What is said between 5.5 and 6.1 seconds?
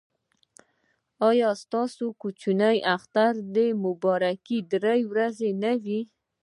نه وي؟